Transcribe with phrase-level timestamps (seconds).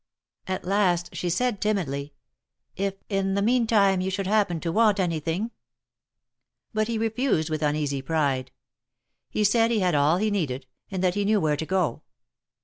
[0.47, 2.15] At last she said, timidly:
[2.75, 5.51] "If in the meantime you should happen to want any thing
[6.73, 8.51] —"But he refused with uneasy pride;
[9.29, 12.01] he said he had all he needed, and that he knew where to go.